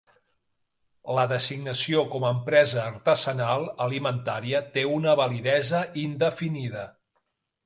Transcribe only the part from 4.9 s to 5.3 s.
una